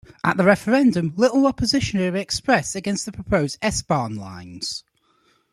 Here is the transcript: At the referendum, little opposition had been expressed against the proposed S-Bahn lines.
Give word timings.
At 0.23 0.35
the 0.35 0.43
referendum, 0.45 1.13
little 1.15 1.45
opposition 1.45 1.99
had 1.99 2.13
been 2.13 2.21
expressed 2.23 2.75
against 2.75 3.05
the 3.05 3.11
proposed 3.11 3.59
S-Bahn 3.61 4.15
lines. 4.15 4.83